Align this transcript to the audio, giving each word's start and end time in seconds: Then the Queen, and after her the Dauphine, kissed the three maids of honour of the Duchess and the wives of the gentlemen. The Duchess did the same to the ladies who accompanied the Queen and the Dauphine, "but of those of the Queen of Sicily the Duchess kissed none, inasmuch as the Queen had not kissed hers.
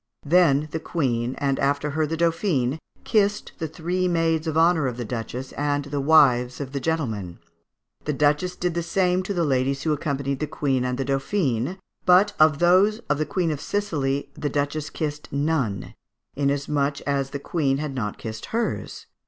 Then 0.25 0.67
the 0.71 0.79
Queen, 0.79 1.35
and 1.37 1.59
after 1.59 1.91
her 1.91 2.07
the 2.07 2.17
Dauphine, 2.17 2.79
kissed 3.03 3.51
the 3.59 3.67
three 3.67 4.07
maids 4.07 4.47
of 4.47 4.57
honour 4.57 4.87
of 4.87 4.97
the 4.97 5.05
Duchess 5.05 5.51
and 5.51 5.85
the 5.85 6.01
wives 6.01 6.59
of 6.59 6.71
the 6.71 6.79
gentlemen. 6.79 7.37
The 8.05 8.13
Duchess 8.13 8.55
did 8.55 8.73
the 8.73 8.81
same 8.81 9.21
to 9.21 9.31
the 9.35 9.43
ladies 9.43 9.83
who 9.83 9.93
accompanied 9.93 10.39
the 10.39 10.47
Queen 10.47 10.83
and 10.85 10.97
the 10.97 11.05
Dauphine, 11.05 11.77
"but 12.03 12.33
of 12.39 12.57
those 12.57 12.97
of 13.11 13.19
the 13.19 13.27
Queen 13.27 13.51
of 13.51 13.61
Sicily 13.61 14.31
the 14.33 14.49
Duchess 14.49 14.89
kissed 14.89 15.31
none, 15.31 15.93
inasmuch 16.35 17.01
as 17.01 17.29
the 17.29 17.37
Queen 17.37 17.77
had 17.77 17.93
not 17.93 18.17
kissed 18.17 18.47
hers. 18.47 19.05